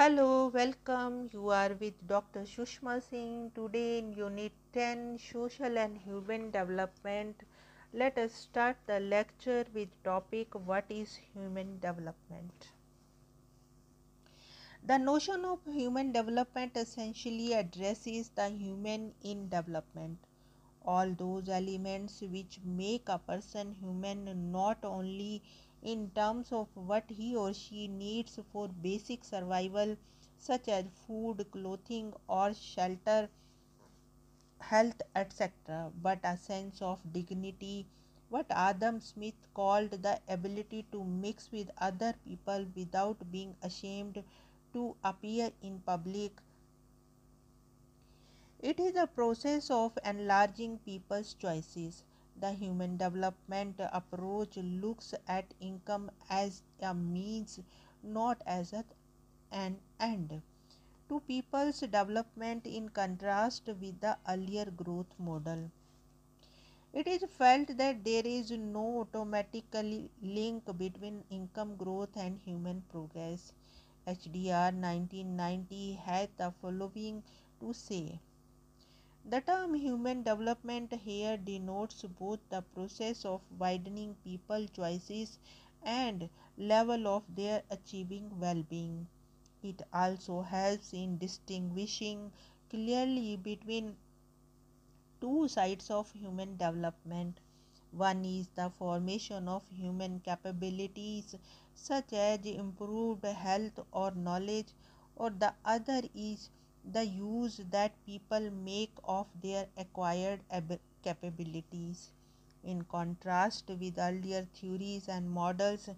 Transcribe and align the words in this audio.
Hello, 0.00 0.46
welcome. 0.48 1.28
You 1.30 1.50
are 1.50 1.74
with 1.78 1.92
Dr. 2.08 2.44
Shushma 2.50 3.02
Singh. 3.02 3.50
Today 3.54 3.98
in 3.98 4.14
Unit 4.14 4.52
10 4.72 5.18
Social 5.18 5.76
and 5.76 5.98
Human 5.98 6.50
Development. 6.50 7.36
Let 7.92 8.16
us 8.16 8.32
start 8.32 8.78
the 8.86 8.98
lecture 8.98 9.66
with 9.74 9.90
topic 10.02 10.54
What 10.54 10.86
is 10.88 11.18
Human 11.34 11.78
Development? 11.80 12.68
The 14.86 14.96
notion 14.96 15.44
of 15.44 15.58
human 15.66 16.12
development 16.12 16.78
essentially 16.78 17.52
addresses 17.52 18.30
the 18.30 18.48
human 18.48 19.12
in 19.22 19.50
development. 19.50 20.16
All 20.82 21.12
those 21.12 21.50
elements 21.50 22.22
which 22.22 22.58
make 22.64 23.10
a 23.10 23.18
person 23.18 23.76
human 23.82 24.50
not 24.50 24.78
only 24.82 25.42
in 25.82 26.10
terms 26.10 26.52
of 26.52 26.68
what 26.74 27.04
he 27.10 27.36
or 27.36 27.52
she 27.52 27.88
needs 27.88 28.38
for 28.52 28.68
basic 28.68 29.24
survival, 29.24 29.96
such 30.38 30.68
as 30.68 30.84
food, 31.06 31.44
clothing, 31.50 32.12
or 32.28 32.52
shelter, 32.54 33.28
health, 34.60 35.02
etc., 35.14 35.90
but 36.02 36.18
a 36.22 36.36
sense 36.36 36.80
of 36.80 37.00
dignity, 37.12 37.86
what 38.28 38.46
Adam 38.50 39.00
Smith 39.00 39.34
called 39.54 39.90
the 39.90 40.20
ability 40.28 40.86
to 40.92 41.02
mix 41.04 41.50
with 41.50 41.70
other 41.78 42.14
people 42.24 42.66
without 42.76 43.30
being 43.32 43.56
ashamed 43.62 44.22
to 44.72 44.96
appear 45.02 45.50
in 45.62 45.80
public. 45.80 46.40
It 48.60 48.78
is 48.78 48.94
a 48.94 49.06
process 49.06 49.70
of 49.70 49.98
enlarging 50.04 50.78
people's 50.78 51.34
choices 51.34 52.04
the 52.40 52.52
human 52.52 52.96
development 52.96 53.80
approach 53.92 54.56
looks 54.56 55.14
at 55.28 55.54
income 55.60 56.10
as 56.28 56.62
a 56.80 56.94
means, 56.94 57.60
not 58.02 58.42
as 58.46 58.74
an 59.52 59.78
end 60.00 60.42
to 61.08 61.20
people's 61.20 61.80
development 61.80 62.66
in 62.66 62.88
contrast 62.88 63.66
with 63.66 64.00
the 64.00 64.16
earlier 64.28 64.70
growth 64.70 65.14
model. 65.18 65.70
It 66.92 67.06
is 67.08 67.24
felt 67.30 67.76
that 67.78 68.04
there 68.04 68.26
is 68.26 68.50
no 68.50 69.00
automatically 69.00 70.10
link 70.22 70.64
between 70.78 71.24
income 71.30 71.76
growth 71.76 72.16
and 72.16 72.38
human 72.38 72.82
progress. 72.90 73.52
HDR 74.06 74.72
1990 74.72 75.92
had 75.94 76.28
the 76.36 76.52
following 76.60 77.22
to 77.60 77.72
say 77.72 78.20
the 79.24 79.40
term 79.40 79.74
human 79.74 80.22
development 80.22 80.92
here 80.92 81.36
denotes 81.36 82.02
both 82.18 82.38
the 82.48 82.62
process 82.62 83.24
of 83.24 83.40
widening 83.58 84.14
people 84.24 84.66
choices 84.68 85.38
and 85.82 86.28
level 86.56 87.06
of 87.06 87.22
their 87.34 87.62
achieving 87.70 88.30
well-being. 88.38 89.06
It 89.62 89.82
also 89.92 90.42
helps 90.42 90.92
in 90.92 91.18
distinguishing 91.18 92.32
clearly 92.70 93.36
between 93.36 93.96
two 95.20 95.48
sides 95.48 95.90
of 95.90 96.10
human 96.12 96.56
development. 96.56 97.40
One 97.92 98.24
is 98.24 98.48
the 98.54 98.70
formation 98.70 99.48
of 99.48 99.62
human 99.68 100.20
capabilities 100.20 101.34
such 101.74 102.12
as 102.12 102.44
improved 102.46 103.24
health 103.24 103.80
or 103.92 104.12
knowledge, 104.12 104.68
or 105.16 105.30
the 105.30 105.54
other 105.64 106.02
is 106.14 106.50
the 106.84 107.04
use 107.06 107.60
that 107.70 107.92
people 108.04 108.50
make 108.50 108.92
of 109.04 109.26
their 109.42 109.66
acquired 109.76 110.40
capabilities. 111.02 112.12
In 112.62 112.82
contrast 112.84 113.68
with 113.68 113.98
earlier 113.98 114.46
theories 114.54 115.08
and 115.08 115.30
models, 115.30 115.88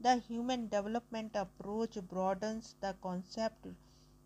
the 0.00 0.16
human 0.18 0.68
development 0.68 1.32
approach 1.34 1.98
broadens 2.08 2.74
the 2.80 2.94
concept 3.02 3.66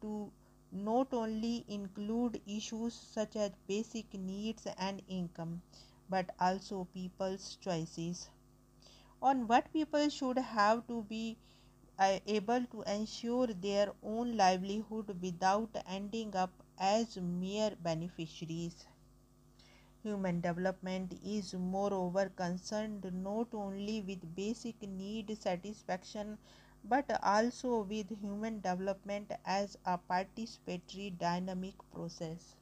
to 0.00 0.30
not 0.72 1.12
only 1.14 1.64
include 1.68 2.40
issues 2.46 2.94
such 2.94 3.36
as 3.36 3.52
basic 3.66 4.12
needs 4.14 4.66
and 4.78 5.02
income, 5.08 5.62
but 6.10 6.30
also 6.40 6.86
people's 6.92 7.56
choices 7.60 8.28
on 9.22 9.46
what 9.46 9.72
people 9.72 10.08
should 10.08 10.38
have 10.38 10.86
to 10.88 11.02
be 11.08 11.36
able 12.00 12.64
to 12.66 12.82
ensure 12.82 13.46
their 13.48 13.92
own 14.02 14.36
livelihood 14.36 15.16
without 15.20 15.76
ending 15.86 16.34
up 16.36 16.52
as 16.78 17.16
mere 17.16 17.76
beneficiaries. 17.82 18.86
Human 20.02 20.40
development 20.40 21.12
is 21.22 21.54
moreover 21.54 22.30
concerned 22.30 23.06
not 23.12 23.54
only 23.54 24.00
with 24.00 24.34
basic 24.34 24.82
need 24.82 25.36
satisfaction 25.40 26.38
but 26.82 27.08
also 27.22 27.82
with 27.82 28.10
human 28.18 28.60
development 28.60 29.30
as 29.44 29.76
a 29.84 29.98
participatory 29.98 31.16
dynamic 31.16 31.74
process. 31.92 32.56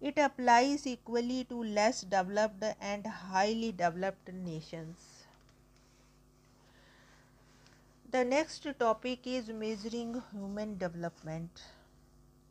It 0.00 0.18
applies 0.18 0.88
equally 0.88 1.44
to 1.44 1.62
less 1.62 2.00
developed 2.00 2.64
and 2.80 3.06
highly 3.06 3.70
developed 3.70 4.32
nations. 4.32 5.17
The 8.10 8.24
next 8.24 8.66
topic 8.80 9.24
is 9.26 9.50
measuring 9.50 10.20
human 10.32 10.78
development. 10.78 11.62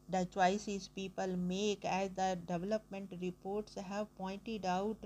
The 0.10 0.26
choices 0.26 0.88
people 0.88 1.36
make, 1.38 1.86
as 1.86 2.12
the 2.12 2.40
development 2.46 3.14
reports 3.22 3.76
have 3.76 4.16
pointed 4.16 4.66
out, 4.66 4.98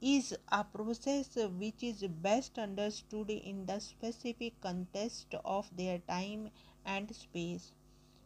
is 0.00 0.36
a 0.50 0.64
process 0.64 1.36
which 1.36 1.82
is 1.82 2.02
best 2.06 2.58
understood 2.58 3.30
in 3.30 3.66
the 3.66 3.80
specific 3.80 4.60
context 4.60 5.34
of 5.44 5.68
their 5.76 5.98
time 5.98 6.50
and 6.86 7.14
space. 7.14 7.72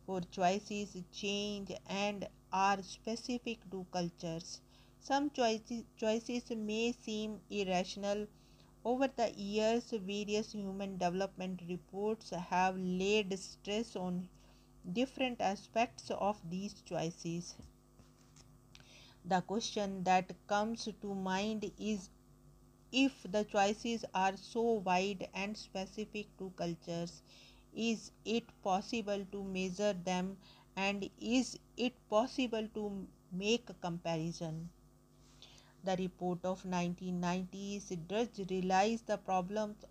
For 0.06 0.20
choices 0.22 0.96
change 1.12 1.72
and 1.86 2.28
are 2.52 2.82
specific 2.82 3.70
to 3.70 3.86
cultures. 3.92 4.60
Some 5.00 5.30
choices, 5.30 5.84
choices 5.96 6.50
may 6.50 6.92
seem 6.92 7.40
irrational 7.50 8.26
over 8.88 9.08
the 9.08 9.30
years, 9.36 9.90
various 9.90 10.52
human 10.52 10.96
development 10.98 11.62
reports 11.68 12.30
have 12.30 12.76
laid 12.78 13.38
stress 13.38 13.96
on 13.96 14.28
different 14.92 15.40
aspects 15.40 16.10
of 16.10 16.40
these 16.50 16.80
choices. 16.82 17.56
The 19.24 19.42
question 19.42 20.02
that 20.04 20.32
comes 20.48 20.88
to 21.02 21.14
mind 21.14 21.70
is 21.78 22.10
if 22.92 23.22
the 23.30 23.44
choices 23.44 24.04
are 24.14 24.36
so 24.36 24.62
wide 24.88 25.28
and 25.34 25.56
specific 25.56 26.36
to 26.38 26.50
cultures, 26.56 27.22
is 27.74 28.12
it 28.24 28.44
possible 28.62 29.24
to 29.32 29.44
measure 29.44 29.92
them 29.92 30.38
and 30.76 31.10
is 31.20 31.58
it 31.76 31.94
possible 32.08 32.68
to 32.74 33.06
make 33.32 33.70
a 33.70 33.74
comparison? 33.74 34.70
The 35.84 35.96
report 35.96 36.44
of 36.44 36.62
1990s 36.64 38.06
does 38.06 38.28
realize 38.50 39.02
the 39.02 39.16
problems 39.16 39.84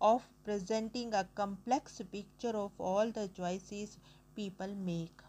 of 0.00 0.28
presenting 0.44 1.14
a 1.14 1.28
complex 1.34 2.00
picture 2.10 2.56
of 2.56 2.72
all 2.78 3.10
the 3.10 3.28
choices 3.28 3.98
people 4.34 4.74
make. 4.74 5.20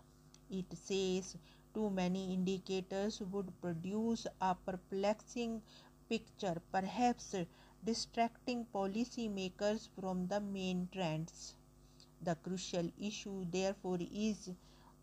It 0.49 0.65
says 0.77 1.37
too 1.73 1.89
many 1.89 2.33
indicators 2.33 3.21
would 3.21 3.51
produce 3.61 4.27
a 4.41 4.55
perplexing 4.55 5.61
picture, 6.09 6.61
perhaps 6.71 7.35
distracting 7.83 8.65
policymakers 8.73 9.87
from 9.99 10.27
the 10.27 10.39
main 10.39 10.89
trends. 10.91 11.55
The 12.21 12.35
crucial 12.35 12.91
issue, 12.99 13.45
therefore, 13.49 13.99
is 14.01 14.49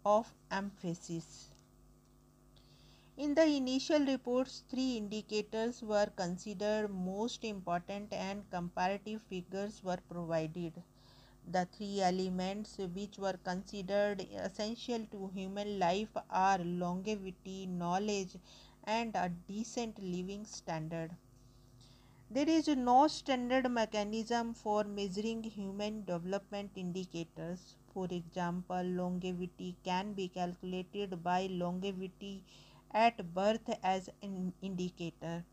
of 0.04 0.34
emphasis. 0.50 1.53
In 3.16 3.34
the 3.34 3.44
initial 3.44 4.00
reports, 4.06 4.62
three 4.68 4.96
indicators 4.98 5.82
were 5.82 6.06
considered 6.14 6.88
most 6.94 7.42
important 7.44 8.12
and 8.12 8.48
comparative 8.50 9.20
figures 9.22 9.82
were 9.82 9.98
provided. 10.08 10.82
The 11.50 11.66
three 11.66 12.02
elements 12.02 12.78
which 12.78 13.18
were 13.18 13.38
considered 13.44 14.20
essential 14.32 15.06
to 15.12 15.28
human 15.34 15.78
life 15.78 16.16
are 16.30 16.58
longevity, 16.58 17.66
knowledge, 17.66 18.36
and 18.84 19.16
a 19.16 19.28
decent 19.48 19.98
living 20.02 20.44
standard. 20.44 21.16
There 22.30 22.48
is 22.48 22.68
no 22.68 23.08
standard 23.08 23.70
mechanism 23.70 24.52
for 24.52 24.84
measuring 24.84 25.42
human 25.42 26.04
development 26.04 26.72
indicators. 26.76 27.76
For 27.94 28.06
example, 28.10 28.82
longevity 28.82 29.76
can 29.84 30.12
be 30.12 30.28
calculated 30.28 31.22
by 31.22 31.46
longevity 31.46 32.42
at 32.94 33.34
birth 33.34 33.68
as 33.82 34.08
an 34.22 34.54
indicator. 34.62 35.44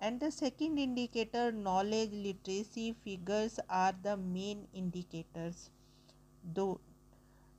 And 0.00 0.20
the 0.20 0.30
second 0.30 0.78
indicator, 0.78 1.52
knowledge 1.52 2.10
literacy 2.12 2.94
figures, 3.04 3.60
are 3.70 3.94
the 4.02 4.16
main 4.16 4.66
indicators. 4.74 5.70
Though 6.54 6.80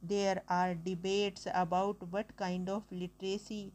there 0.04 0.44
are 0.50 0.76
debates 0.76 1.48
about 1.54 1.98
what 2.12 2.36
kind 2.36 2.70
of 2.70 2.84
literacy, 2.92 3.72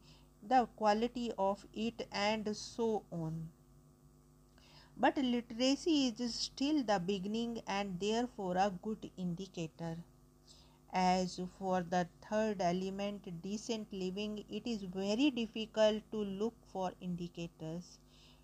the 0.47 0.67
quality 0.75 1.31
of 1.37 1.65
it, 1.73 2.07
and 2.11 2.55
so 2.55 3.03
on. 3.11 3.49
But 4.97 5.17
literacy 5.17 6.13
is 6.17 6.35
still 6.35 6.83
the 6.83 6.99
beginning 6.99 7.61
and 7.67 7.99
therefore 7.99 8.57
a 8.57 8.73
good 8.81 9.09
indicator. 9.17 9.97
As 10.93 11.39
for 11.57 11.81
the 11.81 12.07
third 12.21 12.61
element, 12.61 13.41
decent 13.41 13.93
living, 13.93 14.43
it 14.49 14.67
is 14.67 14.83
very 14.83 15.31
difficult 15.31 16.03
to 16.11 16.17
look 16.17 16.55
for 16.65 16.91
indicators. 16.99 17.99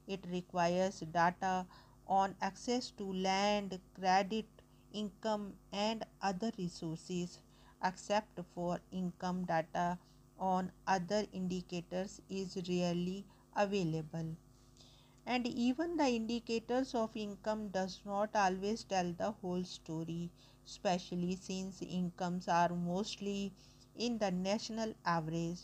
It 0.08 0.26
requires 0.30 1.02
data 1.02 1.68
on 2.08 2.36
access 2.42 2.92
to 2.92 3.12
land, 3.14 3.80
credit, 3.96 4.46
income, 4.94 5.56
and 5.72 6.06
other 6.22 6.52
resources. 6.58 7.40
Except 7.84 8.40
for 8.56 8.80
income 8.92 9.46
data 9.46 10.00
on 10.40 10.72
other 10.88 11.26
indicators 11.34 12.22
is 12.30 12.56
rarely 12.70 13.26
available 13.56 14.36
and 15.26 15.48
even 15.48 15.98
the 15.98 16.08
indicators 16.08 16.94
of 16.96 17.16
income 17.16 17.68
does 17.70 18.00
not 18.06 18.36
always 18.36 18.84
tell 18.84 19.12
the 19.14 19.32
whole 19.32 19.64
story 19.64 20.30
especially 20.66 21.36
since 21.36 21.82
incomes 21.82 22.48
are 22.48 22.70
mostly 22.76 23.54
in 23.96 24.18
the 24.18 24.32
national 24.32 24.94
average 25.06 25.62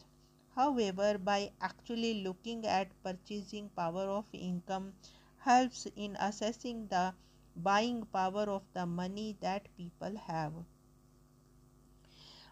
however 0.55 1.17
by 1.17 1.51
actually 1.61 2.23
looking 2.23 2.65
at 2.65 2.91
purchasing 3.03 3.69
power 3.69 4.07
of 4.19 4.25
income 4.33 4.93
helps 5.39 5.87
in 5.95 6.15
assessing 6.19 6.87
the 6.87 7.13
buying 7.55 8.03
power 8.05 8.43
of 8.57 8.63
the 8.73 8.85
money 8.85 9.35
that 9.41 9.67
people 9.77 10.15
have 10.17 10.53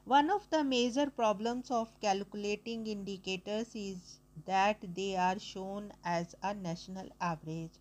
one 0.05 0.29
of 0.31 0.49
the 0.49 0.63
major 0.63 1.07
problems 1.09 1.69
of 1.69 1.91
calculating 2.01 2.87
indicators 2.87 3.75
is 3.75 4.19
that 4.45 4.77
they 4.95 5.15
are 5.15 5.37
shown 5.37 5.91
as 6.03 6.33
a 6.41 6.53
national 6.53 7.07
average. 7.21 7.73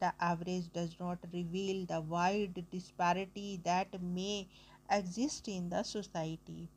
The 0.00 0.14
average 0.20 0.72
does 0.72 0.98
not 0.98 1.18
reveal 1.32 1.86
the 1.86 2.00
wide 2.00 2.64
disparity 2.70 3.60
that 3.64 4.00
may 4.02 4.48
exist 4.90 5.48
in 5.48 5.68
the 5.70 5.82
society. 5.82 6.68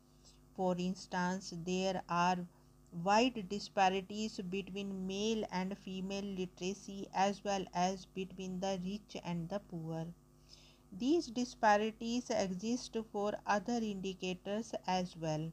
For 0.54 0.76
instance, 0.78 1.52
there 1.64 2.02
are 2.08 2.46
wide 2.92 3.48
disparities 3.48 4.38
between 4.40 5.06
male 5.06 5.44
and 5.50 5.76
female 5.78 6.24
literacy 6.24 7.08
as 7.12 7.42
well 7.44 7.64
as 7.74 8.06
between 8.06 8.60
the 8.60 8.80
rich 8.84 9.16
and 9.24 9.48
the 9.48 9.60
poor. 9.60 10.06
These 10.92 11.26
disparities 11.28 12.30
exist 12.30 12.96
for 13.12 13.34
other 13.46 13.78
indicators 13.82 14.74
as 14.86 15.16
well 15.16 15.50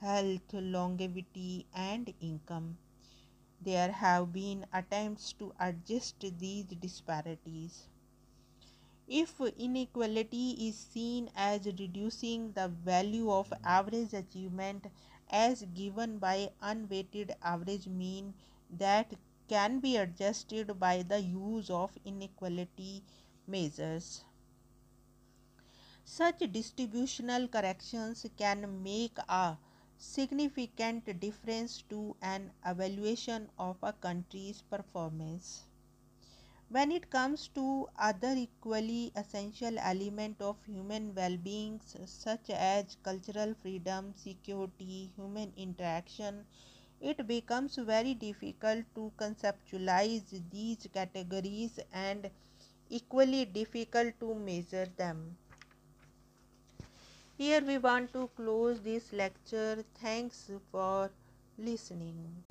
health, 0.00 0.52
longevity, 0.52 1.66
and 1.74 2.12
income. 2.20 2.78
There 3.60 3.92
have 3.92 4.32
been 4.32 4.66
attempts 4.72 5.32
to 5.34 5.52
adjust 5.60 6.20
these 6.38 6.64
disparities. 6.64 7.88
If 9.06 9.40
inequality 9.40 10.52
is 10.68 10.78
seen 10.78 11.30
as 11.36 11.66
reducing 11.66 12.52
the 12.52 12.68
value 12.68 13.30
of 13.30 13.52
average 13.62 14.14
achievement 14.14 14.86
as 15.28 15.64
given 15.74 16.18
by 16.18 16.50
unweighted 16.62 17.34
average 17.42 17.86
mean 17.86 18.34
that 18.70 19.12
can 19.48 19.80
be 19.80 19.96
adjusted 19.96 20.78
by 20.78 21.02
the 21.02 21.20
use 21.20 21.68
of 21.70 21.90
inequality 22.04 23.02
measures. 23.46 24.24
Such 26.04 26.38
distributional 26.52 27.46
corrections 27.48 28.24
can 28.36 28.82
make 28.82 29.18
a 29.28 29.56
significant 30.00 31.04
difference 31.20 31.82
to 31.82 32.16
an 32.22 32.50
evaluation 32.66 33.48
of 33.58 33.76
a 33.82 33.92
country's 33.92 34.62
performance. 34.62 35.64
When 36.70 36.90
it 36.90 37.10
comes 37.10 37.48
to 37.48 37.88
other 37.98 38.34
equally 38.34 39.12
essential 39.14 39.78
elements 39.78 40.40
of 40.40 40.56
human 40.64 41.14
well-being 41.14 41.80
such 42.06 42.48
as 42.50 42.96
cultural 43.02 43.54
freedom, 43.54 44.14
security, 44.16 45.12
human 45.16 45.52
interaction, 45.56 46.46
it 47.00 47.26
becomes 47.26 47.76
very 47.76 48.14
difficult 48.14 48.86
to 48.94 49.12
conceptualize 49.18 50.42
these 50.50 50.88
categories 50.92 51.78
and 51.92 52.30
equally 52.88 53.44
difficult 53.44 54.18
to 54.20 54.34
measure 54.34 54.86
them. 54.96 55.36
Here 57.40 57.62
we 57.66 57.78
want 57.78 58.12
to 58.12 58.28
close 58.36 58.80
this 58.80 59.14
lecture. 59.14 59.82
Thanks 60.02 60.50
for 60.70 61.08
listening. 61.56 62.44